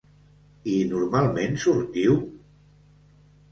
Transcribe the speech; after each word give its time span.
I 0.75 0.77
normalment 0.93 1.61
sortiu? 1.65 2.19